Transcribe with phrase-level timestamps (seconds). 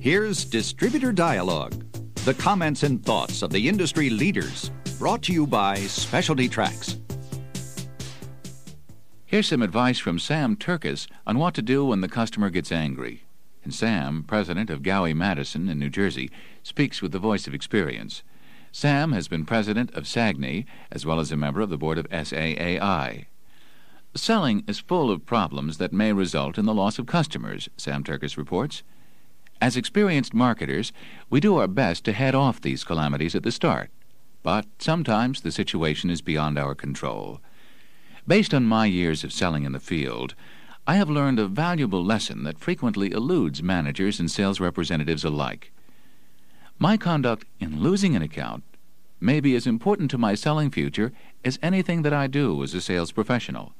[0.00, 1.74] Here's Distributor Dialogue,
[2.24, 6.98] the comments and thoughts of the industry leaders, brought to you by Specialty Tracks.
[9.26, 13.24] Here's some advice from Sam Turkis on what to do when the customer gets angry.
[13.64, 16.30] And Sam, president of Gowie Madison in New Jersey,
[16.62, 18.22] speaks with the voice of experience.
[18.70, 22.08] Sam has been president of SAGNY as well as a member of the board of
[22.10, 23.26] SAAI.
[24.14, 28.36] Selling is full of problems that may result in the loss of customers, Sam Turkis
[28.36, 28.84] reports.
[29.60, 30.92] As experienced marketers,
[31.30, 33.90] we do our best to head off these calamities at the start,
[34.42, 37.40] but sometimes the situation is beyond our control.
[38.26, 40.34] Based on my years of selling in the field,
[40.86, 45.72] I have learned a valuable lesson that frequently eludes managers and sales representatives alike.
[46.78, 48.62] My conduct in losing an account
[49.20, 51.12] may be as important to my selling future
[51.44, 53.74] as anything that I do as a sales professional.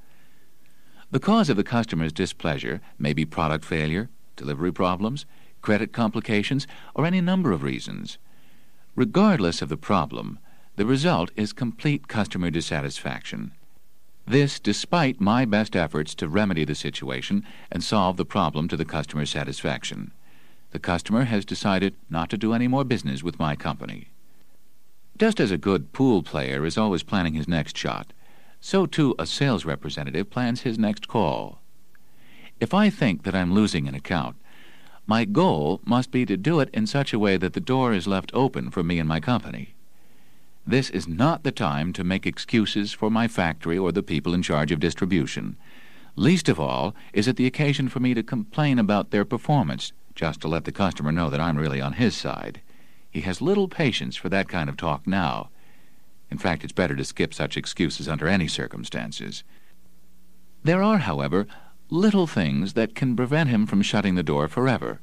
[1.12, 5.24] The cause of the customer's displeasure may be product failure, delivery problems,
[5.60, 8.18] credit complications, or any number of reasons.
[8.94, 10.38] Regardless of the problem,
[10.76, 13.52] the result is complete customer dissatisfaction.
[14.26, 18.84] This despite my best efforts to remedy the situation and solve the problem to the
[18.84, 20.12] customer's satisfaction.
[20.70, 24.08] The customer has decided not to do any more business with my company.
[25.18, 28.12] Just as a good pool player is always planning his next shot,
[28.60, 31.60] so too a sales representative plans his next call.
[32.60, 34.36] If I think that I'm losing an account,
[35.08, 38.06] my goal must be to do it in such a way that the door is
[38.06, 39.74] left open for me and my company.
[40.66, 44.42] This is not the time to make excuses for my factory or the people in
[44.42, 45.56] charge of distribution.
[46.14, 50.42] Least of all is it the occasion for me to complain about their performance, just
[50.42, 52.60] to let the customer know that I'm really on his side.
[53.10, 55.48] He has little patience for that kind of talk now.
[56.30, 59.42] In fact, it's better to skip such excuses under any circumstances.
[60.64, 61.46] There are, however,
[61.90, 65.00] little things that can prevent him from shutting the door forever.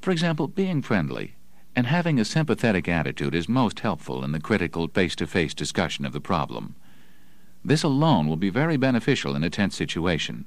[0.00, 1.36] For example, being friendly
[1.76, 6.20] and having a sympathetic attitude is most helpful in the critical face-to-face discussion of the
[6.20, 6.74] problem.
[7.64, 10.46] This alone will be very beneficial in a tense situation.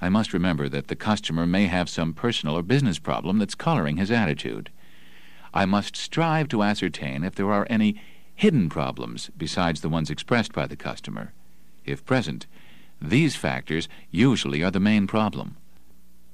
[0.00, 3.96] I must remember that the customer may have some personal or business problem that's coloring
[3.96, 4.70] his attitude.
[5.52, 8.00] I must strive to ascertain if there are any
[8.36, 11.32] hidden problems besides the ones expressed by the customer.
[11.84, 12.46] If present,
[13.00, 15.56] these factors usually are the main problem.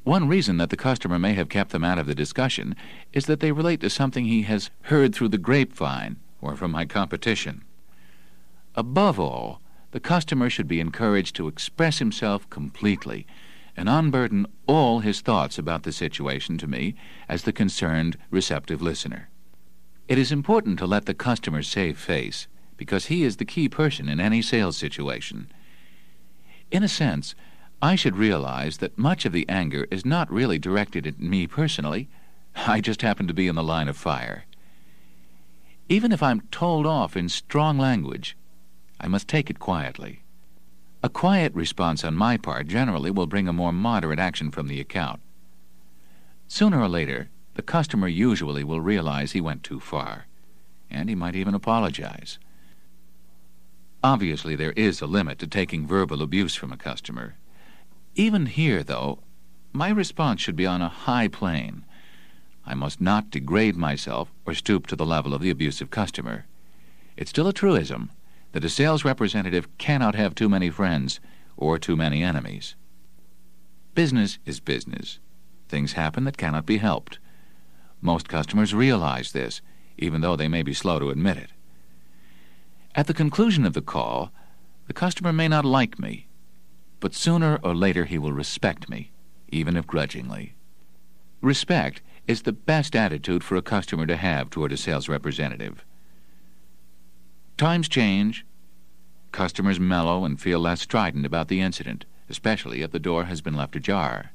[0.05, 2.77] One reason that the customer may have kept them out of the discussion
[3.13, 6.85] is that they relate to something he has heard through the grapevine or from my
[6.85, 7.65] competition.
[8.75, 9.61] Above all,
[9.93, 13.27] the customer should be encouraged to express himself completely
[13.77, 16.95] and unburden all his thoughts about the situation to me
[17.29, 19.31] as the concerned, receptive listener.
[20.07, 22.47] It is important to let the customer save face
[22.77, 25.51] because he is the key person in any sales situation.
[26.71, 27.35] In a sense,
[27.83, 32.09] I should realize that much of the anger is not really directed at me personally.
[32.55, 34.45] I just happen to be in the line of fire.
[35.89, 38.37] Even if I'm told off in strong language,
[38.99, 40.23] I must take it quietly.
[41.03, 44.81] A quiet response on my part generally will bring a more moderate action from the
[44.81, 45.21] account.
[46.49, 50.27] Sooner or later, the customer usually will realize he went too far,
[50.91, 52.39] and he might even apologize.
[54.05, 57.37] Obviously, there is a limit to taking verbal abuse from a customer.
[58.15, 59.21] Even here, though,
[59.73, 61.87] my response should be on a high plane.
[62.67, 66.45] I must not degrade myself or stoop to the level of the abusive customer.
[67.17, 68.11] It's still a truism
[68.53, 71.19] that a sales representative cannot have too many friends
[71.57, 72.75] or too many enemies.
[73.95, 75.19] Business is business.
[75.71, 77.21] Things happen that cannot be helped.
[78.03, 79.63] Most customers realize this,
[79.97, 81.53] even though they may be slow to admit it.
[82.97, 84.33] At the conclusion of the call,
[84.87, 86.29] the customer may not like me,
[87.01, 89.11] but sooner or later he will respect me,
[89.49, 90.55] even if grudgingly.
[91.41, 95.85] Respect is the best attitude for a customer to have toward a sales representative.
[97.57, 98.47] Times change.
[99.33, 103.57] Customers mellow and feel less strident about the incident, especially if the door has been
[103.57, 104.31] left ajar.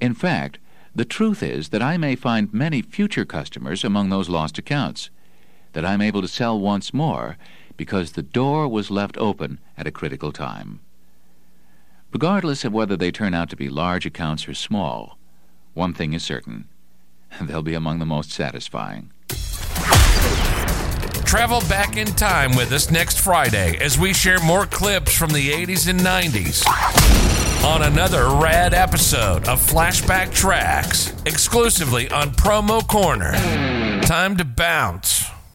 [0.00, 0.58] In fact,
[0.92, 5.10] the truth is that I may find many future customers among those lost accounts
[5.78, 7.38] that I'm able to sell once more
[7.76, 10.80] because the door was left open at a critical time.
[12.12, 15.20] Regardless of whether they turn out to be large accounts or small,
[15.74, 16.66] one thing is certain
[17.42, 19.12] they'll be among the most satisfying.
[21.24, 25.52] Travel back in time with us next Friday as we share more clips from the
[25.52, 26.66] 80s and 90s
[27.64, 33.30] on another rad episode of Flashback Tracks exclusively on Promo Corner.
[34.02, 35.27] Time to bounce.